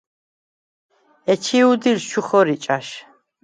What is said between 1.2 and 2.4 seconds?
ეჩი̄ უდილს ჩუ